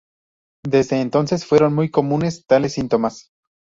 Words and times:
Desde 0.65 0.99
entonces 0.99 1.45
fueron 1.45 1.75
muy 1.75 1.91
comunes 1.91 2.47
tales 2.47 2.73
síntomas. 2.73 3.29